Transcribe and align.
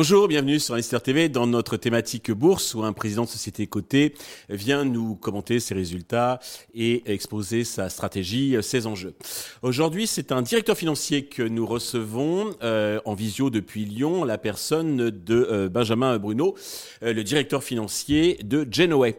Bonjour, 0.00 0.28
bienvenue 0.28 0.60
sur 0.60 0.74
Investor 0.74 1.02
TV 1.02 1.28
dans 1.28 1.48
notre 1.48 1.76
thématique 1.76 2.30
bourse 2.30 2.72
où 2.74 2.84
un 2.84 2.92
président 2.92 3.24
de 3.24 3.28
société 3.28 3.66
cotée 3.66 4.14
vient 4.48 4.84
nous 4.84 5.16
commenter 5.16 5.58
ses 5.58 5.74
résultats 5.74 6.38
et 6.72 7.02
exposer 7.12 7.64
sa 7.64 7.88
stratégie, 7.88 8.56
ses 8.62 8.86
enjeux. 8.86 9.16
Aujourd'hui, 9.62 10.06
c'est 10.06 10.30
un 10.30 10.40
directeur 10.40 10.76
financier 10.76 11.24
que 11.24 11.42
nous 11.42 11.66
recevons 11.66 12.54
euh, 12.62 13.00
en 13.06 13.14
visio 13.14 13.50
depuis 13.50 13.86
Lyon, 13.86 14.22
la 14.22 14.38
personne 14.38 15.10
de 15.10 15.34
euh, 15.50 15.68
Benjamin 15.68 16.16
Bruno, 16.18 16.54
euh, 17.02 17.12
le 17.12 17.24
directeur 17.24 17.64
financier 17.64 18.38
de 18.44 18.64
Genoway. 18.70 19.18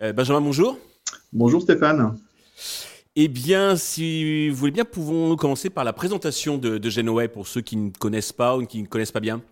Benjamin, 0.00 0.40
bonjour. 0.40 0.76
Bonjour 1.32 1.62
Stéphane. 1.62 2.18
Eh 3.14 3.28
bien, 3.28 3.76
si 3.76 4.48
vous 4.48 4.56
voulez 4.56 4.72
bien, 4.72 4.84
pouvons-nous 4.84 5.36
commencer 5.36 5.70
par 5.70 5.84
la 5.84 5.92
présentation 5.92 6.58
de, 6.58 6.76
de 6.76 6.90
Genoway 6.90 7.28
pour 7.28 7.46
ceux 7.46 7.60
qui 7.60 7.76
ne 7.76 7.90
connaissent 7.90 8.32
pas 8.32 8.56
ou 8.56 8.66
qui 8.66 8.82
ne 8.82 8.88
connaissent 8.88 9.12
pas 9.12 9.20
bien 9.20 9.42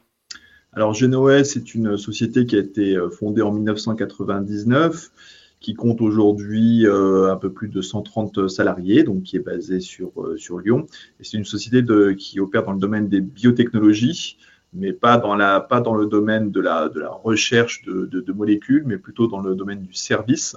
alors 0.77 0.93
Genoa, 0.93 1.43
c'est 1.43 1.75
une 1.75 1.97
société 1.97 2.45
qui 2.45 2.55
a 2.55 2.59
été 2.59 2.97
euh, 2.97 3.09
fondée 3.09 3.41
en 3.41 3.51
1999, 3.51 5.11
qui 5.59 5.73
compte 5.73 6.03
aujourd'hui 6.03 6.87
euh, 6.87 7.33
un 7.33 7.37
peu 7.37 7.51
plus 7.51 7.69
de 7.69 7.81
130 7.81 8.47
salariés, 8.49 9.03
donc 9.03 9.23
qui 9.23 9.37
est 9.37 9.41
basée 9.41 9.81
sur, 9.81 10.13
euh, 10.19 10.37
sur 10.37 10.59
Lyon. 10.59 10.85
Et 11.19 11.25
c'est 11.25 11.39
une 11.39 11.47
société 11.47 11.81
de, 11.81 12.13
qui 12.13 12.41
opère 12.41 12.63
dans 12.63 12.73
le 12.73 12.79
domaine 12.79 13.09
des 13.09 13.23
biotechnologies, 13.23 14.37
mais 14.75 14.93
pas 14.93 15.17
dans, 15.17 15.35
la, 15.35 15.61
pas 15.61 15.81
dans 15.81 15.95
le 15.95 16.05
domaine 16.05 16.51
de 16.51 16.61
la, 16.61 16.91
de 16.91 17.01
la 17.01 17.09
recherche 17.09 17.83
de, 17.87 18.05
de, 18.05 18.33
molécules, 18.35 18.85
mais 18.85 18.99
plutôt 18.99 19.29
dans 19.29 19.41
le 19.41 19.55
domaine 19.55 19.81
du 19.81 19.95
service. 19.95 20.57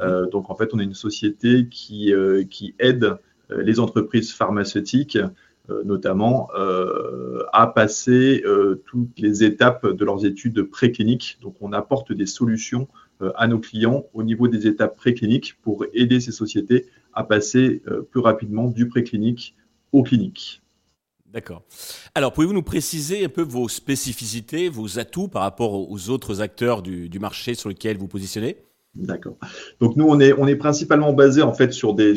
Mhm. 0.00 0.30
donc 0.32 0.48
en 0.48 0.54
fait, 0.54 0.70
on 0.72 0.78
est 0.78 0.84
une 0.84 0.94
société 0.94 1.68
qui, 1.68 2.14
qui 2.48 2.74
aide 2.78 3.18
les 3.50 3.80
entreprises 3.80 4.32
pharmaceutiques 4.32 5.18
notamment 5.84 6.48
euh, 6.56 7.44
à 7.52 7.66
passer 7.66 8.42
euh, 8.44 8.82
toutes 8.86 9.18
les 9.18 9.44
étapes 9.44 9.86
de 9.86 10.04
leurs 10.04 10.24
études 10.24 10.62
précliniques. 10.62 11.38
Donc 11.42 11.56
on 11.60 11.72
apporte 11.72 12.12
des 12.12 12.26
solutions 12.26 12.88
à 13.34 13.48
nos 13.48 13.58
clients 13.58 14.04
au 14.14 14.22
niveau 14.22 14.46
des 14.46 14.68
étapes 14.68 14.96
précliniques 14.96 15.58
pour 15.62 15.84
aider 15.92 16.20
ces 16.20 16.30
sociétés 16.30 16.86
à 17.12 17.24
passer 17.24 17.82
plus 18.12 18.20
rapidement 18.20 18.68
du 18.68 18.86
préclinique 18.86 19.56
au 19.90 20.04
clinique. 20.04 20.62
D'accord. 21.26 21.64
Alors, 22.14 22.32
pouvez-vous 22.32 22.52
nous 22.52 22.62
préciser 22.62 23.24
un 23.24 23.28
peu 23.28 23.42
vos 23.42 23.68
spécificités, 23.68 24.68
vos 24.68 25.00
atouts 25.00 25.26
par 25.26 25.42
rapport 25.42 25.90
aux 25.90 26.10
autres 26.10 26.40
acteurs 26.40 26.80
du, 26.80 27.08
du 27.08 27.18
marché 27.18 27.54
sur 27.54 27.68
lequel 27.68 27.98
vous 27.98 28.06
positionnez? 28.06 28.56
D'accord. 28.94 29.36
Donc 29.80 29.96
nous, 29.96 30.06
on 30.06 30.18
est, 30.18 30.56
principalement 30.56 31.12
basé 31.12 31.42
en 31.42 31.52
fait 31.52 31.72
sur 31.72 31.94
des, 31.94 32.14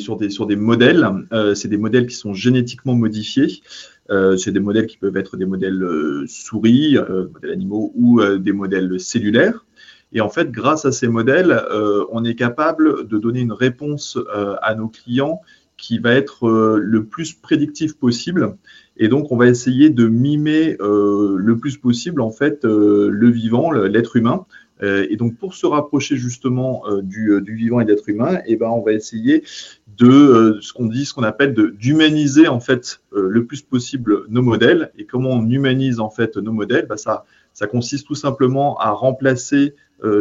modèles. 0.56 1.08
Euh, 1.32 1.54
c'est 1.54 1.68
des 1.68 1.78
modèles 1.78 2.08
qui 2.08 2.16
sont 2.16 2.34
génétiquement 2.34 2.96
modifiés. 2.96 3.62
Euh, 4.10 4.36
c'est 4.36 4.52
des 4.52 4.60
modèles 4.60 4.88
qui 4.88 4.98
peuvent 4.98 5.16
être 5.18 5.38
des 5.38 5.46
modèles 5.46 5.84
euh, 5.84 6.26
souris, 6.28 6.98
modèles 7.34 7.52
animaux 7.52 7.92
ou 7.96 8.22
des 8.38 8.52
modèles 8.52 9.00
cellulaires. 9.00 9.66
Et 10.14 10.22
en 10.22 10.30
fait, 10.30 10.52
grâce 10.52 10.86
à 10.86 10.92
ces 10.92 11.08
modèles, 11.08 11.64
on 12.12 12.26
est 12.26 12.36
capable 12.36 13.08
de 13.08 13.18
donner 13.18 13.40
une 13.40 13.54
réponse 13.54 14.18
à 14.62 14.76
nos 14.76 14.90
clients 14.90 15.42
qui 15.78 16.00
va 16.00 16.14
être 16.14 16.50
le 16.50 17.06
plus 17.06 17.34
prédictif 17.34 17.98
possible. 17.98 18.58
Et 18.98 19.08
donc, 19.08 19.32
on 19.32 19.38
va 19.38 19.48
essayer 19.48 19.90
de 19.90 20.08
mimer 20.08 20.76
le 20.82 21.56
plus 21.56 21.78
possible 21.78 22.20
en 22.20 22.32
fait 22.32 22.66
le 22.66 23.30
vivant, 23.30 23.72
l'être 23.72 24.18
humain, 24.18 24.46
euh, 24.46 24.61
et 24.82 25.16
donc, 25.16 25.38
pour 25.38 25.54
se 25.54 25.66
rapprocher 25.66 26.18
justement 26.18 26.84
euh, 26.88 27.02
du, 27.02 27.32
euh, 27.32 27.42
du, 27.42 27.56
vivant 27.56 27.80
et 27.80 27.86
d'être 27.86 28.08
humain, 28.10 28.40
eh 28.46 28.56
ben, 28.56 28.68
on 28.68 28.82
va 28.82 28.94
essayer 28.94 29.44
de 29.98 30.58
ce 30.62 30.74
qu'on 30.74 30.88
dit, 30.88 31.06
ce 31.06 31.14
qu'on 31.14 31.24
appelle 31.24 31.54
d'humaniser 31.54 32.48
en 32.48 32.60
fait 32.60 33.02
le 33.14 33.46
plus 33.46 33.62
possible 33.62 34.24
nos 34.30 34.42
modèles. 34.42 34.92
Et 34.98 35.06
comment 35.06 35.31
on 35.31 35.47
humanise 35.47 36.00
en 36.00 36.09
fait 36.09 36.38
nos 36.38 36.53
modèles? 36.53 36.88
Bah, 36.88 36.96
ça, 36.97 37.25
consiste 37.68 38.08
tout 38.08 38.16
simplement 38.16 38.78
à 38.80 38.92
remplacer 38.92 39.75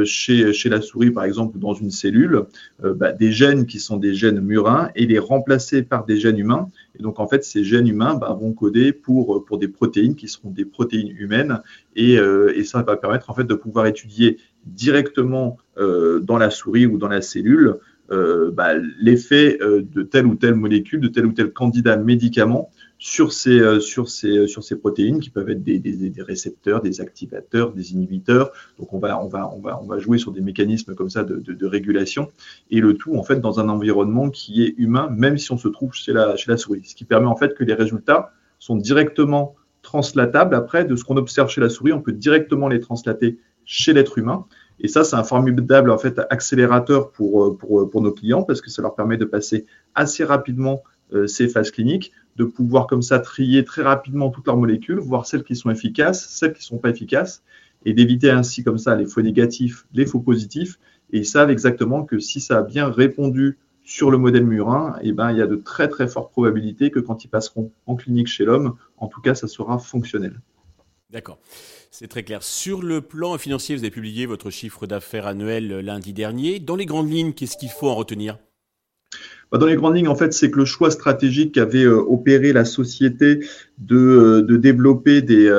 chez, 0.04 0.53
la 0.66 0.82
souris, 0.82 1.10
par 1.12 1.25
exemple, 1.25 1.59
dans 1.59 1.72
une 1.72 1.91
cellule, 1.91 2.42
bah, 2.82 3.12
des 3.12 3.32
gènes 3.32 3.65
qui 3.65 3.78
sont 3.78 3.97
des 3.97 4.12
gènes 4.12 4.41
murins 4.41 4.91
et 4.97 5.06
les 5.06 5.21
remplacer 5.21 5.82
par 5.82 6.04
des 6.04 6.19
gènes 6.19 6.38
humains. 6.38 6.69
Et 6.98 7.03
donc, 7.03 7.21
en 7.21 7.28
fait, 7.28 7.44
ces 7.44 7.65
gènes 7.65 7.87
humains 7.87 8.16
bah, 8.16 8.37
vont 8.38 8.53
coder 8.53 8.92
pour, 8.92 9.44
pour 9.47 9.56
des 9.56 9.69
protéines 9.69 10.16
qui 10.16 10.28
seront 10.28 10.50
des 10.50 10.65
protéines 10.65 11.15
humaines. 11.16 11.60
Et, 11.94 12.15
et 12.15 12.65
ça 12.65 12.82
va 12.82 12.97
permettre 12.97 13.31
en 13.31 13.34
fait 13.34 13.44
de 13.44 13.54
pouvoir 13.54 13.87
étudier 13.87 14.37
directement 14.66 15.59
euh, 15.78 16.21
dans 16.21 16.38
la 16.38 16.50
souris 16.50 16.87
ou 16.87 16.98
dans 16.98 17.09
la 17.09 17.22
cellule 17.22 17.76
euh, 18.12 18.50
bah, 18.50 18.75
l'effet 19.00 19.59
euh, 19.60 19.82
de 19.82 20.03
telle 20.03 20.26
ou 20.26 20.34
telle 20.34 20.54
molécule, 20.54 21.00
de 21.00 21.09
tel 21.09 21.26
ou 21.26 21.32
tel 21.32 21.53
candidat 21.53 21.97
médicament 21.97 22.71
sur 22.98 23.32
ces, 23.32 23.81
sur 23.81 24.10
ces, 24.10 24.47
sur 24.47 24.62
ces 24.62 24.76
protéines 24.76 25.21
qui 25.21 25.31
peuvent 25.31 25.48
être 25.48 25.62
des, 25.62 25.78
des, 25.78 26.22
récepteurs, 26.22 26.82
des 26.82 27.00
activateurs, 27.00 27.72
des 27.72 27.93
inhibiteurs. 27.93 28.53
Donc 28.78 28.93
on 28.93 28.98
va, 28.98 29.22
on 29.22 29.28
va, 29.28 29.50
on 29.54 29.60
va, 29.60 29.81
on 29.81 29.87
va 29.87 29.98
jouer 29.98 30.19
sur 30.19 30.32
des 30.32 30.43
mécanismes 30.43 30.94
comme 30.94 31.09
ça 31.09 31.25
de, 31.25 31.37
de, 31.37 31.54
de, 31.54 31.66
régulation 31.66 32.28
et 32.71 32.81
le 32.81 32.94
tout 32.94 33.15
en 33.15 33.22
fait 33.22 33.41
dans 33.41 33.59
un 33.59 33.71
environnement 33.71 34.28
qui 34.28 34.65
est 34.65 34.75
humain, 34.77 35.09
même 35.16 35.38
si 35.38 35.50
on 35.50 35.56
se 35.56 35.69
trouve 35.69 35.94
chez 35.94 36.12
la, 36.12 36.37
chez 36.37 36.50
la 36.50 36.59
souris. 36.59 36.82
Ce 36.84 36.94
qui 36.94 37.04
permet 37.04 37.28
en 37.28 37.37
fait 37.37 37.54
que 37.54 37.65
les 37.65 37.75
résultats 37.75 38.32
sont 38.59 38.77
directement 38.77 39.54
translatables 39.82 40.54
après 40.54 40.84
de 40.84 40.94
ce 40.97 41.04
qu'on 41.04 41.16
observe 41.16 41.48
chez 41.48 41.60
la 41.60 41.69
souris. 41.69 41.92
On 41.92 42.03
peut 42.03 42.12
directement 42.12 42.69
les 42.69 42.81
translater 42.81 43.38
chez 43.65 43.93
l'être 43.93 44.19
humain. 44.19 44.47
Et 44.81 44.88
ça, 44.88 45.04
c'est 45.04 45.16
un 45.16 45.25
formidable 45.25 45.91
en 45.91 45.98
fait 45.98 46.21
accélérateur 46.31 47.12
pour, 47.12 47.44
euh, 47.44 47.59
euh, 47.71 47.87
pour, 47.87 48.00
nos 48.00 48.12
clients 48.12 48.43
parce 48.43 48.60
que 48.60 48.71
ça 48.71 48.81
leur 48.81 48.94
permet 48.94 49.19
de 49.19 49.26
passer 49.26 49.66
assez 49.94 50.25
rapidement 50.25 50.82
euh, 51.12 51.26
ces 51.26 51.48
phases 51.48 51.71
cliniques, 51.71 52.12
de 52.37 52.44
pouvoir 52.44 52.87
comme 52.87 53.03
ça 53.03 53.19
trier 53.19 53.65
très 53.65 53.82
rapidement 53.82 54.31
toutes 54.31 54.47
leurs 54.47 54.56
molécules, 54.56 54.98
voir 54.98 55.26
celles 55.26 55.44
qui 55.44 55.54
sont 55.54 55.71
efficaces, 55.71 56.26
celles 56.28 56.54
qui 56.54 56.60
ne 56.60 56.65
sont 56.65 56.78
pas 56.78 56.91
efficaces, 56.91 57.43
et 57.84 57.93
d'éviter 57.93 58.31
ainsi 58.31 58.65
comme 58.65 58.78
ça 58.78 58.94
les 58.94 59.06
faux 59.06 59.22
négatifs, 59.22 59.87
les 59.92 60.06
faux 60.06 60.21
positifs. 60.21 60.78
Et 61.12 61.19
ils 61.19 61.27
savent 61.27 61.50
exactement 61.50 62.04
que 62.04 62.19
si 62.19 62.41
ça 62.41 62.59
a 62.59 62.62
bien 62.62 62.88
répondu 62.88 63.59
sur 63.82 64.10
le 64.10 64.19
modèle 64.19 64.47
murin, 64.47 64.97
eh 65.03 65.12
ben, 65.12 65.32
il 65.32 65.38
y 65.38 65.42
a 65.42 65.47
de 65.47 65.56
très 65.56 65.88
très 65.88 66.06
fortes 66.06 66.31
probabilités 66.31 66.91
que 66.91 67.00
quand 67.00 67.25
ils 67.25 67.28
passeront 67.28 67.72
en 67.87 67.97
clinique 67.97 68.28
chez 68.28 68.44
l'homme, 68.44 68.77
en 68.98 69.09
tout 69.09 69.21
cas, 69.21 69.34
ça 69.34 69.48
sera 69.48 69.78
fonctionnel. 69.78 70.41
D'accord. 71.10 71.41
C'est 71.93 72.06
très 72.06 72.23
clair. 72.23 72.45
Sur 72.45 72.83
le 72.83 73.01
plan 73.01 73.37
financier, 73.37 73.75
vous 73.75 73.83
avez 73.83 73.91
publié 73.91 74.25
votre 74.25 74.51
chiffre 74.51 74.87
d'affaires 74.87 75.27
annuel 75.27 75.73
euh, 75.73 75.83
lundi 75.83 76.12
dernier. 76.12 76.61
Dans 76.61 76.77
les 76.77 76.87
grandes 76.87 77.11
lignes, 77.11 77.33
qu'est-ce 77.33 77.56
qu'il 77.56 77.69
faut 77.69 77.89
en 77.89 77.97
retenir? 77.97 78.39
Bah, 79.51 79.59
dans 79.59 79.67
les 79.67 79.75
grandes 79.75 79.97
lignes, 79.97 80.06
en 80.06 80.15
fait, 80.15 80.33
c'est 80.33 80.53
que 80.53 80.59
le 80.59 80.65
choix 80.65 80.93
stratégique 80.93 81.53
qu'avait 81.56 81.83
euh, 81.83 81.97
opéré 81.97 82.53
la 82.53 82.65
société 82.65 83.41
de, 83.78 83.97
euh, 84.49 84.56
développer 84.56 85.21
des, 85.21 85.51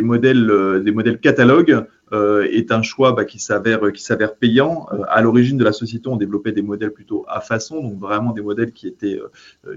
modèles, 0.00 0.82
des 0.82 0.92
modèles 0.92 1.20
catalogues 1.20 1.84
est 2.12 2.72
un 2.72 2.82
choix 2.82 3.12
bah, 3.12 3.26
qui 3.26 3.38
s'avère 3.38 3.92
qui 3.92 4.02
s'avère 4.02 4.36
payant. 4.36 4.86
à 5.08 5.20
l'origine 5.20 5.58
de 5.58 5.64
la 5.64 5.72
société, 5.72 6.08
on 6.08 6.16
développait 6.16 6.52
des 6.52 6.62
modèles 6.62 6.92
plutôt 6.92 7.26
à 7.28 7.40
façon, 7.40 7.82
donc 7.82 7.98
vraiment 7.98 8.32
des 8.32 8.42
modèles 8.42 8.72
qui 8.72 8.86
étaient 8.86 9.20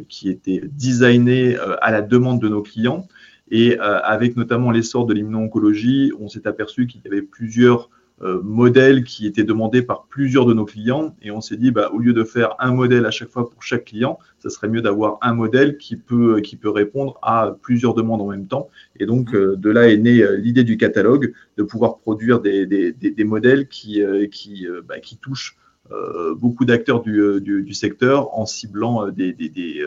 qui 0.08 0.30
étaient 0.30 0.62
designés 0.64 1.58
à 1.82 1.92
la 1.92 2.04
demande 2.04 2.40
de 2.40 2.48
nos 2.48 2.62
clients. 2.62 3.08
Et 3.52 3.80
euh, 3.80 4.00
avec 4.02 4.36
notamment 4.36 4.72
l'essor 4.72 5.06
de 5.06 5.14
l'immuno-oncologie, 5.14 6.12
on 6.20 6.28
s'est 6.28 6.48
aperçu 6.48 6.88
qu'il 6.88 7.02
y 7.04 7.08
avait 7.08 7.22
plusieurs 7.22 7.90
euh, 8.22 8.42
modèles 8.44 9.06
qui 9.06 9.26
étaient 9.26 9.44
demandés 9.44 9.82
par 9.82 10.06
plusieurs 10.06 10.46
de 10.46 10.54
nos 10.54 10.66
clients. 10.66 11.16
Et 11.22 11.32
on 11.32 11.42
s'est 11.42 11.58
dit, 11.58 11.72
bah, 11.72 11.90
au 11.94 12.00
lieu 12.00 12.14
de 12.14 12.24
faire 12.24 12.56
un 12.60 12.72
modèle 12.72 13.06
à 13.06 13.12
chaque 13.12 13.30
fois 13.30 13.50
pour 13.50 13.64
chaque 13.64 13.86
client, 13.86 14.20
ça 14.40 14.50
serait 14.50 14.68
mieux 14.68 14.82
d'avoir 14.82 15.18
un 15.22 15.34
modèle 15.34 15.78
qui 15.78 15.96
peut, 15.96 16.42
qui 16.42 16.58
peut 16.58 16.70
répondre 16.70 17.18
à 17.22 17.56
plusieurs 17.62 17.94
demandes 17.94 18.22
en 18.22 18.28
même 18.28 18.48
temps. 18.48 18.70
Et 19.00 19.06
donc, 19.06 19.34
euh, 19.34 19.56
de 19.56 19.70
là 19.70 19.90
est 19.90 19.98
née 19.98 20.24
l'idée 20.38 20.64
du 20.64 20.78
catalogue, 20.78 21.34
de 21.58 21.64
pouvoir 21.64 21.98
produire 21.98 22.42
des, 22.42 22.66
des, 22.66 22.92
des, 22.92 23.24
modèles 23.24 23.68
qui, 23.68 24.02
qui, 24.32 24.68
bah, 24.88 25.00
qui 25.00 25.18
touchent 25.18 25.58
beaucoup 26.38 26.66
d'acteurs 26.66 27.02
du, 27.02 27.42
du, 27.42 27.64
du, 27.64 27.74
secteur 27.74 28.38
en 28.38 28.46
ciblant 28.46 29.10
des, 29.10 29.34
des, 29.34 29.50
des 29.50 29.84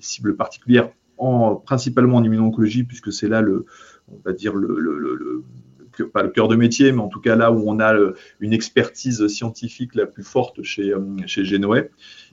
cibles 0.00 0.36
particulières 0.36 0.90
en, 1.18 1.56
principalement 1.56 2.18
en 2.18 2.24
immuno-oncologie, 2.24 2.84
puisque 2.84 3.12
c'est 3.12 3.28
là 3.28 3.40
le, 3.40 3.66
on 4.08 4.18
va 4.24 4.32
dire 4.32 4.54
le, 4.54 5.44
pas 6.04 6.22
le 6.22 6.28
cœur 6.28 6.48
de 6.48 6.56
métier, 6.56 6.92
mais 6.92 7.00
en 7.00 7.08
tout 7.08 7.20
cas 7.20 7.36
là 7.36 7.50
où 7.52 7.64
on 7.66 7.80
a 7.80 7.94
une 8.40 8.52
expertise 8.52 9.26
scientifique 9.28 9.94
la 9.94 10.06
plus 10.06 10.22
forte 10.22 10.62
chez, 10.62 10.92
euh, 10.92 11.00
chez 11.26 11.44
Genoway. 11.44 11.90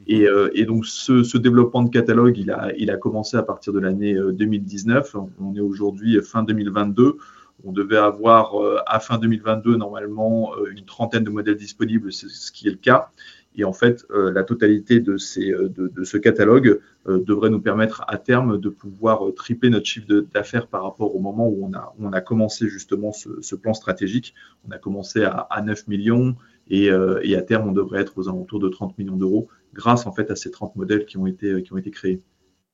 Et, 0.07 0.27
euh, 0.27 0.49
et, 0.53 0.65
donc 0.65 0.85
ce, 0.85 1.23
ce, 1.23 1.37
développement 1.37 1.83
de 1.83 1.89
catalogue, 1.89 2.37
il 2.37 2.51
a, 2.51 2.71
il 2.77 2.91
a 2.91 2.97
commencé 2.97 3.37
à 3.37 3.43
partir 3.43 3.73
de 3.73 3.79
l'année 3.79 4.15
2019. 4.15 5.15
Euh, 5.15 5.19
on 5.39 5.55
est 5.55 5.61
aujourd'hui 5.61 6.19
fin 6.21 6.43
2022. 6.43 7.17
On 7.65 7.71
devait 7.71 7.97
avoir 7.97 8.55
à 8.87 8.99
fin 8.99 9.17
2022 9.17 9.77
normalement 9.77 10.51
une 10.75 10.83
trentaine 10.83 11.23
de 11.23 11.29
modèles 11.29 11.55
disponibles, 11.55 12.11
c'est 12.11 12.27
ce 12.27 12.51
qui 12.51 12.67
est 12.67 12.71
le 12.71 12.77
cas. 12.77 13.11
Et 13.55 13.63
en 13.63 13.73
fait, 13.73 14.05
euh, 14.11 14.31
la 14.31 14.43
totalité 14.43 14.99
de, 14.99 15.13
euh, 15.13 16.03
ce 16.03 16.17
catalogue 16.17 16.79
euh, 17.07 17.19
devrait 17.23 17.49
nous 17.49 17.61
permettre 17.61 18.03
à 18.07 18.17
terme 18.17 18.59
de 18.59 18.69
pouvoir 18.69 19.21
tripler 19.35 19.69
notre 19.69 19.85
chiffre 19.85 20.07
d'affaires 20.33 20.67
par 20.67 20.83
rapport 20.83 21.15
au 21.15 21.19
moment 21.19 21.47
où 21.47 21.69
on 21.99 22.11
a, 22.11 22.21
commencé 22.21 22.67
justement 22.67 23.11
ce, 23.11 23.55
plan 23.55 23.73
stratégique. 23.73 24.33
On 24.67 24.71
a 24.71 24.77
commencé 24.77 25.23
à, 25.23 25.47
à 25.49 25.61
9 25.61 25.87
millions 25.87 26.35
et, 26.69 26.89
à 26.89 27.41
terme, 27.41 27.67
on 27.67 27.71
devrait 27.71 28.01
être 28.01 28.17
aux 28.17 28.29
alentours 28.29 28.59
de 28.59 28.69
30 28.69 28.97
millions 28.97 29.17
d'euros 29.17 29.47
grâce 29.73 30.05
en 30.05 30.11
fait 30.11 30.31
à 30.31 30.35
ces 30.35 30.51
30 30.51 30.75
modèles 30.75 31.05
qui 31.05 31.17
ont 31.17 31.27
été, 31.27 31.91
créés. 31.91 32.21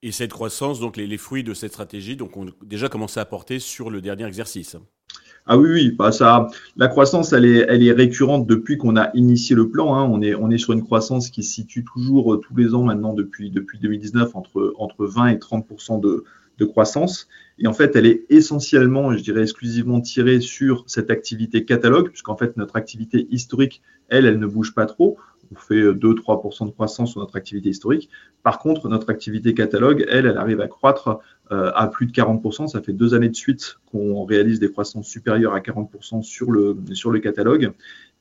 Et 0.02 0.12
cette 0.12 0.32
croissance, 0.32 0.80
donc 0.80 0.96
les, 0.96 1.08
les 1.08 1.18
fruits 1.18 1.44
de 1.44 1.54
cette 1.54 1.72
stratégie, 1.72 2.16
donc 2.16 2.38
ont 2.38 2.46
déjà 2.64 2.88
commencé 2.88 3.20
à 3.20 3.26
porter 3.26 3.60
sur 3.60 3.90
le 3.90 4.00
dernier 4.00 4.26
exercice. 4.26 4.78
Ah 5.52 5.58
oui, 5.58 5.70
oui, 5.72 5.92
bah 5.92 6.12
ça, 6.12 6.46
la 6.78 6.88
croissance, 6.88 7.34
elle 7.34 7.44
est, 7.44 7.66
elle 7.68 7.82
est 7.82 7.92
récurrente 7.92 8.46
depuis 8.46 8.78
qu'on 8.78 8.96
a 8.96 9.10
initié 9.16 9.56
le 9.56 9.68
plan. 9.68 9.96
Hein. 9.96 10.08
On, 10.08 10.22
est, 10.22 10.36
on 10.36 10.52
est 10.52 10.60
sur 10.60 10.74
une 10.74 10.84
croissance 10.84 11.32
qui 11.32 11.42
se 11.42 11.52
situe 11.56 11.84
toujours 11.84 12.36
euh, 12.36 12.38
tous 12.38 12.56
les 12.56 12.76
ans 12.76 12.84
maintenant 12.84 13.16
depuis, 13.16 13.50
depuis 13.50 13.80
2019 13.80 14.36
entre, 14.36 14.76
entre 14.78 15.08
20 15.08 15.30
et 15.30 15.40
30 15.40 15.66
de, 16.04 16.24
de 16.60 16.66
croissance. 16.66 17.28
Et 17.58 17.66
en 17.66 17.74
fait, 17.74 17.96
elle 17.96 18.06
est 18.06 18.28
essentiellement, 18.30 19.12
je 19.18 19.24
dirais 19.24 19.42
exclusivement 19.42 20.02
tirée 20.02 20.40
sur 20.40 20.84
cette 20.86 21.10
activité 21.10 21.66
catalogue, 21.66 22.10
puisqu'en 22.10 22.38
fait, 22.38 22.56
notre 22.56 22.76
activité 22.76 23.28
historique, 23.32 23.82
elle, 24.10 24.28
elle 24.28 24.38
ne 24.38 24.46
bouge 24.46 24.76
pas 24.76 24.86
trop. 24.86 25.18
On 25.52 25.56
fait 25.56 25.82
2-3% 25.82 26.68
de 26.68 26.72
croissance 26.72 27.12
sur 27.12 27.22
notre 27.22 27.36
activité 27.36 27.70
historique. 27.70 28.10
Par 28.44 28.60
contre, 28.60 28.88
notre 28.88 29.10
activité 29.10 29.54
catalogue, 29.54 30.06
elle, 30.10 30.26
elle 30.26 30.38
arrive 30.38 30.62
à 30.62 30.68
croître 30.68 31.20
euh, 31.52 31.72
à 31.76 31.88
plus 31.88 32.06
de 32.06 32.12
40%. 32.12 32.68
Ça 32.68 32.82
fait 32.82 32.94
deux 32.94 33.14
années 33.14 33.30
de 33.30 33.36
suite 33.36 33.78
qu'on 33.92 34.24
réalise 34.26 34.60
des 34.60 34.72
croissances 34.72 35.08
supérieures 35.08 35.54
à 35.54 35.60
40% 35.60 36.22
sur 36.22 36.52
le, 36.52 36.78
sur 36.94 37.12
le 37.12 37.20
catalogue. 37.20 37.72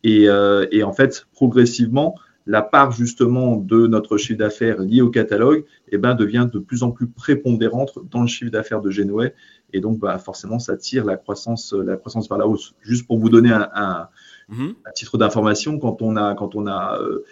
Et, 0.05 0.29
euh, 0.29 0.67
et 0.71 0.83
en 0.83 0.93
fait, 0.93 1.27
progressivement, 1.33 2.15
la 2.47 2.63
part 2.63 2.93
justement 2.93 3.57
de 3.57 3.87
notre 3.87 4.17
chiffre 4.17 4.39
d'affaires 4.39 4.81
lié 4.81 5.03
au 5.03 5.11
catalogue 5.11 5.67
eh 5.91 5.99
ben, 5.99 6.15
devient 6.15 6.49
de 6.51 6.59
plus 6.59 6.83
en 6.83 6.91
plus 6.91 7.07
prépondérante 7.07 7.99
dans 8.11 8.23
le 8.23 8.27
chiffre 8.27 8.51
d'affaires 8.51 8.81
de 8.81 8.91
Genouet. 8.91 9.35
Et 9.75 9.81
donc, 9.81 9.99
bah, 9.99 10.19
forcément, 10.19 10.59
ça 10.59 10.79
tire 10.79 11.05
la 11.05 11.19
croissance, 11.19 11.75
la 11.75 11.97
croissance 11.97 12.27
vers 12.31 12.39
la 12.39 12.47
hausse. 12.47 12.75
Juste 12.81 13.07
pour 13.07 13.19
vous 13.19 13.29
donner 13.29 13.53
un, 13.53 13.69
un, 13.75 14.09
mhm. 14.49 14.75
titre 14.95 15.19
d'information, 15.19 15.79
quand 15.79 16.03
on 16.03 16.17
a, 16.17 16.35
quand 16.35 16.55
on 16.55 16.67
a 16.67 16.99
euh, 17.01 17.25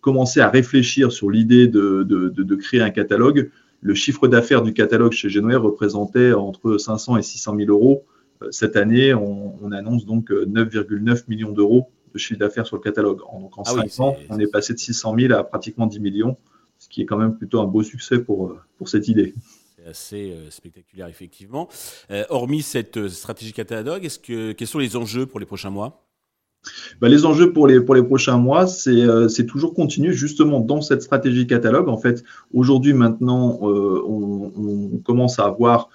commencé 0.00 0.40
à 0.40 0.48
réfléchir 0.48 1.12
sur 1.12 1.30
l'idée 1.30 1.66
de, 1.66 2.02
de, 2.02 2.28
de, 2.28 2.42
de, 2.42 2.54
créer 2.56 2.80
un 2.80 2.90
catalogue, 2.90 3.50
le 3.80 3.94
chiffre 3.94 4.28
d'affaires 4.28 4.62
du 4.62 4.72
catalogue 4.72 5.12
chez 5.12 5.28
Genouet 5.28 5.56
représentait 5.56 6.32
entre 6.32 6.78
500 6.78 7.18
et 7.18 7.22
600 7.22 7.56
000 7.56 7.70
euros. 7.70 8.04
Euh, 8.42 8.50
cette 8.50 8.76
année, 8.76 9.14
on, 9.14 9.54
on 9.62 9.72
annonce 9.72 10.06
donc 10.06 10.30
9,9 10.30 11.10
euh, 11.10 11.22
millions 11.28 11.52
d'euros 11.52 11.90
de 12.14 12.18
chiffre 12.18 12.38
d'affaires 12.38 12.66
sur 12.66 12.76
le 12.76 12.82
catalogue. 12.82 13.18
Donc 13.18 13.58
en 13.58 13.62
ah 13.62 13.86
5 13.88 14.00
ans, 14.00 14.16
on 14.30 14.38
est 14.38 14.46
passé 14.46 14.72
de 14.72 14.78
600 14.78 15.16
000 15.18 15.34
à 15.34 15.44
pratiquement 15.44 15.86
10 15.86 16.00
millions, 16.00 16.36
ce 16.78 16.88
qui 16.88 17.02
est 17.02 17.06
quand 17.06 17.18
même 17.18 17.36
plutôt 17.36 17.60
un 17.60 17.66
beau 17.66 17.82
succès 17.82 18.20
pour, 18.20 18.46
euh, 18.46 18.58
pour 18.78 18.88
cette 18.88 19.08
idée. 19.08 19.34
C'est 19.76 19.86
assez 19.86 20.30
euh, 20.30 20.50
spectaculaire, 20.50 21.08
effectivement. 21.08 21.68
Euh, 22.10 22.24
hormis 22.30 22.62
cette 22.62 23.08
stratégie 23.08 23.52
catalogue, 23.52 24.04
est-ce 24.04 24.18
que, 24.18 24.52
quels 24.52 24.68
sont 24.68 24.78
les 24.78 24.96
enjeux 24.96 25.26
pour 25.26 25.40
les 25.40 25.46
prochains 25.46 25.70
mois? 25.70 26.06
Bah, 27.00 27.08
les 27.08 27.26
enjeux 27.26 27.52
pour 27.52 27.66
les, 27.66 27.80
prochains 27.80 28.36
mois, 28.36 28.66
c'est 28.66 29.46
toujours 29.46 29.74
continuer 29.74 30.12
justement 30.12 30.60
dans 30.60 30.80
cette 30.80 31.02
stratégie 31.02 31.46
catalogue. 31.46 31.88
En 31.88 31.98
fait, 31.98 32.24
aujourd'hui, 32.52 32.92
maintenant, 32.92 33.58
on, 33.60 34.52
on, 34.56 34.98
commence 34.98 35.38
à 35.38 35.44
avoir 35.44 35.88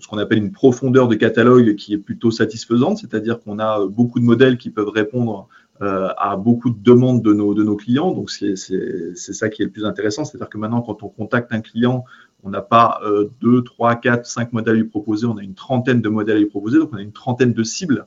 ce 0.00 0.08
qu'on 0.08 0.18
appelle 0.18 0.38
une 0.38 0.50
profondeur 0.50 1.08
de 1.08 1.14
catalogue 1.14 1.76
qui 1.76 1.94
est 1.94 1.98
plutôt 1.98 2.30
satisfaisante, 2.30 2.98
c'est-à-dire 2.98 3.38
qu'on 3.40 3.58
a 3.58 3.86
beaucoup 3.86 4.18
de 4.18 4.24
modèles 4.24 4.58
qui 4.58 4.70
peuvent 4.70 4.88
répondre 4.88 5.48
euh, 5.80 6.08
à 6.18 6.36
beaucoup 6.36 6.70
de 6.70 6.82
demandes 6.82 7.22
de 7.22 7.32
nos, 7.32 7.54
de 7.54 7.62
nos 7.62 7.76
clients. 7.76 8.12
Donc, 8.12 8.30
c'est 8.30 8.56
ça 8.56 9.48
qui 9.48 9.62
est 9.62 9.66
le 9.66 9.70
plus 9.70 9.84
intéressant, 9.84 10.24
c'est-à-dire 10.24 10.48
que 10.48 10.58
maintenant, 10.58 10.82
quand 10.82 11.04
on 11.04 11.08
contacte 11.08 11.52
un 11.52 11.60
client, 11.60 12.04
on 12.42 12.50
n'a 12.50 12.62
pas 12.62 13.00
euh, 13.04 13.30
2, 13.42 13.62
3, 13.62 13.94
4, 13.94 14.26
5 14.26 14.52
modèles 14.52 14.74
à 14.74 14.78
lui 14.78 14.88
proposer, 14.88 15.26
on 15.26 15.36
a 15.36 15.42
une 15.42 15.54
trentaine 15.54 16.02
de 16.02 16.08
modèles 16.08 16.38
à 16.38 16.40
lui 16.40 16.46
proposer, 16.46 16.78
donc 16.78 16.90
on 16.92 16.96
a 16.96 17.00
une 17.00 17.12
trentaine 17.12 17.52
de 17.52 17.62
cibles 17.62 18.00
euh, 18.00 18.04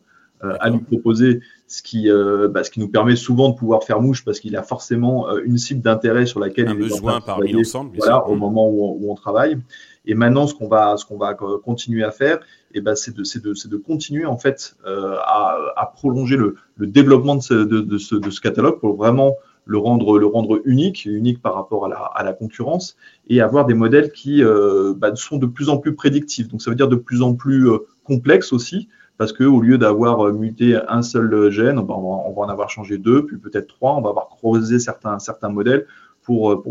à 0.60 0.70
lui 0.70 0.80
proposer, 0.80 1.42
ce 1.68 1.82
qui, 1.82 2.10
euh, 2.10 2.48
bah, 2.48 2.64
ce 2.64 2.72
qui 2.72 2.80
nous 2.80 2.90
permet 2.90 3.16
souvent 3.16 3.50
de 3.50 3.56
pouvoir 3.56 3.84
faire 3.84 4.02
mouche 4.02 4.26
parce 4.26 4.40
qu'il 4.40 4.56
a 4.56 4.64
forcément 4.64 5.30
euh, 5.30 5.42
une 5.46 5.58
cible 5.58 5.82
d'intérêt 5.82 6.26
sur 6.26 6.40
laquelle 6.40 6.68
un 6.68 6.74
il 6.74 6.80
besoin 6.80 7.22
parmi 7.22 7.52
l'ensemble, 7.52 7.92
voilà, 7.98 8.28
au 8.28 8.36
moment 8.36 8.70
où 8.70 8.98
où 9.00 9.12
on 9.12 9.16
travaille. 9.16 9.58
Et 10.06 10.16
maintenant, 10.16 10.48
ce 10.48 10.56
qu'on 10.56 10.68
va, 10.68 10.98
ce 10.98 11.06
qu'on 11.06 11.18
va 11.18 11.36
continuer 11.36 12.04
à 12.04 12.12
faire, 12.12 12.40
eh 12.74 12.82
ben, 12.82 12.96
c'est 12.96 13.16
de, 13.16 13.22
de, 13.22 13.68
de, 13.68 13.78
continuer 13.78 14.26
en 14.26 14.38
fait 14.38 14.76
euh, 14.86 15.16
à, 15.20 15.58
à, 15.76 15.86
prolonger 15.86 16.38
le, 16.38 16.56
le 16.76 16.88
développement 16.88 17.36
de 17.36 17.42
ce, 17.42 17.54
de, 17.54 17.98
ce, 17.98 18.16
de, 18.16 18.30
ce, 18.30 18.42
catalogue 18.42 18.80
pour 18.80 18.96
vraiment 18.96 19.36
le 19.66 19.78
rendre, 19.78 20.18
le 20.18 20.26
rendre 20.26 20.62
unique, 20.66 21.06
unique 21.06 21.42
par 21.42 21.54
rapport 21.54 21.86
à 21.86 21.90
la, 21.90 21.98
à 21.98 22.24
la 22.24 22.34
concurrence, 22.34 22.98
et 23.30 23.42
avoir 23.42 23.66
des 23.66 23.76
modèles 23.76 24.12
qui 24.12 24.44
euh, 24.44 24.94
bah, 24.98 25.16
sont 25.16 25.38
de 25.38 25.46
plus 25.46 25.70
en 25.70 25.78
plus 25.78 25.94
prédictifs. 25.94 26.48
Donc 26.48 26.64
ça 26.64 26.72
veut 26.72 26.76
dire 26.76 26.88
de 26.88 26.96
plus 26.96 27.22
en 27.22 27.36
plus 27.36 27.70
euh, 27.70 27.78
complexes 28.04 28.54
aussi, 28.54 28.90
parce 29.22 29.34
que 29.34 29.44
au 29.44 29.62
lieu 29.62 29.78
d'avoir 29.78 30.26
euh, 30.26 30.32
muté 30.32 30.80
un 30.88 31.04
seul 31.04 31.52
gène, 31.52 31.78
on 31.78 31.84
va, 31.84 31.94
on 31.94 32.34
va 32.34 32.42
en 32.42 32.50
avoir 32.50 32.72
changé 32.72 32.98
deux, 32.98 33.24
puis 33.24 33.38
peut-être 33.38 33.68
trois, 33.68 33.94
on 33.94 34.02
va 34.02 34.10
avoir 34.10 34.30
creusé 34.30 34.80
certains, 34.80 35.20
modèles 35.50 35.86
pour, 36.24 36.52
euh, 36.52 36.64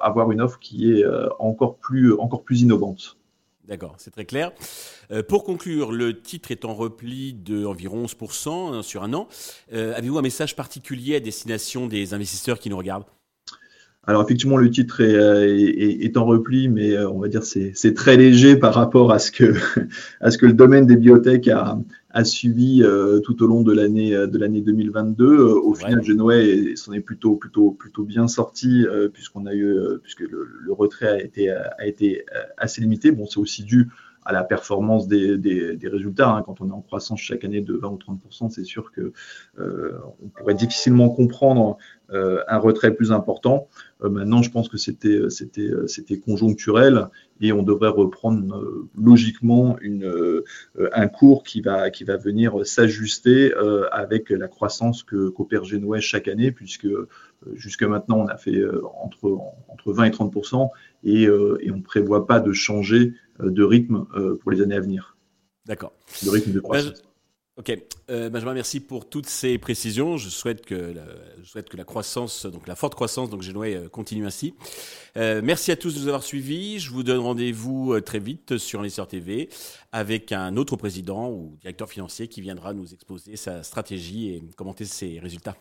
avoir 0.00 0.30
une 0.30 0.40
offre 0.40 0.60
qui 0.60 0.92
est 0.92 1.04
euh, 1.04 1.28
encore 1.40 1.78
plus, 1.78 2.14
innovante. 2.62 3.16
D'accord, 3.66 3.96
c'est 3.98 4.12
très 4.12 4.24
clair. 4.24 4.52
Euh, 5.10 5.24
pour 5.24 5.42
conclure, 5.42 5.90
le 5.90 6.22
titre 6.22 6.52
est 6.52 6.64
en 6.64 6.74
repli 6.74 7.34
de 7.34 7.66
environ 7.66 8.04
11% 8.04 8.48
hein, 8.50 8.82
sur 8.84 9.02
un 9.02 9.12
an. 9.12 9.26
Euh, 9.72 9.92
Avez-vous 9.96 10.16
un 10.16 10.22
message 10.22 10.54
particulier 10.54 11.16
à 11.16 11.20
destination 11.20 11.88
des 11.88 12.14
investisseurs 12.14 12.60
qui 12.60 12.70
nous 12.70 12.76
regardent? 12.76 13.06
Alors 14.06 14.22
effectivement, 14.22 14.56
le 14.56 14.70
titre 14.70 15.02
est, 15.02 15.12
est, 15.12 16.04
est, 16.04 16.16
en 16.16 16.24
repli, 16.24 16.68
mais 16.68 16.98
on 16.98 17.18
va 17.20 17.28
dire 17.28 17.44
c'est 17.44 17.94
très 17.94 18.16
léger 18.16 18.56
par 18.56 18.74
rapport 18.74 19.12
à 19.12 19.18
ce 19.18 19.30
que 19.30 19.54
à 20.20 20.30
ce 20.30 20.38
que 20.38 20.46
le 20.46 20.54
domaine 20.54 20.86
des 20.86 20.96
biotech 20.96 21.48
a, 21.48 21.78
a 22.10 22.24
suivi 22.24 22.82
euh, 22.82 23.20
tout 23.20 23.42
au 23.42 23.46
long 23.46 23.62
de 23.62 23.72
l'année 23.72 24.12
de 24.12 24.38
l'année 24.38 24.62
2022. 24.62 25.24
Euh, 25.24 25.60
au 25.60 25.74
final, 25.74 26.02
Genouet 26.02 26.74
s'en 26.76 26.92
est 26.92 27.00
plutôt 27.00 27.36
plutôt 27.36 27.72
plutôt 27.72 28.04
bien 28.04 28.26
sorti 28.26 28.86
euh, 28.86 29.08
puisqu'on 29.08 29.44
a 29.46 29.54
eu 29.54 29.76
puisque 30.02 30.20
le, 30.20 30.48
le, 30.60 30.72
retrait 30.72 31.08
a 31.08 31.20
été 31.20 31.50
a 31.50 31.86
été 31.86 32.24
assez 32.56 32.80
limité. 32.80 33.12
Bon, 33.12 33.26
c'est 33.26 33.38
aussi 33.38 33.64
dû 33.64 33.88
à 34.30 34.32
la 34.32 34.44
performance 34.44 35.08
des, 35.08 35.76
résultats. 35.82 36.30
Hein. 36.30 36.42
Quand 36.46 36.60
on 36.60 36.68
est 36.68 36.72
en 36.72 36.82
croissance 36.82 37.20
chaque 37.20 37.44
année 37.44 37.60
de 37.60 37.74
20 37.74 37.88
ou 37.88 37.96
30 37.96 38.20
c'est 38.50 38.64
sûr 38.64 38.92
que 38.92 39.12
euh, 39.58 39.98
pourrait 40.36 40.54
difficilement 40.54 41.10
comprendre 41.10 41.78
euh, 42.12 42.40
un 42.46 42.58
retrait 42.58 42.94
plus 42.94 43.10
important. 43.10 43.66
Euh, 44.04 44.08
maintenant, 44.08 44.42
je 44.42 44.50
pense 44.50 44.68
que 44.68 44.76
c'était 44.76 46.18
conjoncturel 46.24 47.08
et 47.40 47.52
on 47.52 47.64
devrait 47.64 47.88
reprendre 47.88 48.64
logiquement 48.96 49.76
un 50.92 51.08
cours 51.08 51.42
qui 51.42 51.60
va 51.60 52.16
venir 52.16 52.64
s'ajuster 52.64 53.52
avec 53.90 54.30
la 54.30 54.46
croissance 54.46 55.02
que 55.02 55.30
qu'opère 55.30 55.64
Genouet 55.64 56.00
chaque 56.00 56.28
année, 56.28 56.52
puisque 56.52 56.88
jusque 57.54 57.82
maintenant 57.82 58.18
on 58.18 58.26
a 58.26 58.36
fait 58.36 58.62
entre 59.02 59.38
entre 59.68 59.92
20 59.92 60.04
et 60.04 60.10
30 60.10 60.34
et, 61.02 61.22
et 61.22 61.70
on 61.70 61.76
ne 61.76 61.82
prévoit 61.82 62.26
pas 62.26 62.40
de 62.40 62.52
changer 62.52 63.14
de 63.42 63.62
rythme 63.62 64.06
pour 64.40 64.50
les 64.50 64.62
années 64.62 64.76
à 64.76 64.80
venir. 64.80 65.16
D'accord. 65.66 65.92
De 66.24 66.30
rythme 66.30 66.52
de 66.52 66.60
croissance. 66.60 67.02
Ok, 67.60 67.76
euh, 68.10 68.30
Benjamin, 68.30 68.54
merci 68.54 68.80
pour 68.80 69.06
toutes 69.10 69.26
ces 69.26 69.58
précisions. 69.58 70.16
Je 70.16 70.30
souhaite 70.30 70.64
que 70.64 70.74
la, 70.74 71.04
je 71.42 71.46
souhaite 71.46 71.68
que 71.68 71.76
la 71.76 71.84
croissance, 71.84 72.46
donc 72.46 72.66
la 72.66 72.74
forte 72.74 72.94
croissance, 72.94 73.28
donc 73.28 73.42
Genouet 73.42 73.74
euh, 73.74 73.88
continue 73.90 74.24
ainsi. 74.24 74.54
Euh, 75.18 75.42
merci 75.44 75.70
à 75.70 75.76
tous 75.76 75.94
de 75.94 76.00
nous 76.00 76.06
avoir 76.06 76.22
suivis. 76.22 76.78
Je 76.78 76.90
vous 76.90 77.02
donne 77.02 77.18
rendez-vous 77.18 77.92
euh, 77.92 78.00
très 78.00 78.18
vite 78.18 78.56
sur 78.56 78.80
Investisseur 78.80 79.08
TV 79.08 79.50
avec 79.92 80.32
un 80.32 80.56
autre 80.56 80.76
président 80.76 81.28
ou 81.30 81.58
directeur 81.60 81.90
financier 81.90 82.28
qui 82.28 82.40
viendra 82.40 82.72
nous 82.72 82.94
exposer 82.94 83.36
sa 83.36 83.62
stratégie 83.62 84.30
et 84.30 84.42
commenter 84.56 84.86
ses 84.86 85.18
résultats. 85.18 85.56